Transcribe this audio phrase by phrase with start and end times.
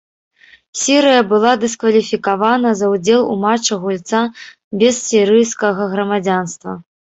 [0.83, 4.19] Сірыя была дыскваліфікавана за ўдзел у матчах гульца
[4.81, 6.71] без сірыйскага грамадзянства.